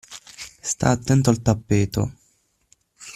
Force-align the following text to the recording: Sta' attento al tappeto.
Sta' 0.63 0.89
attento 0.89 1.29
al 1.29 1.43
tappeto. 1.43 2.01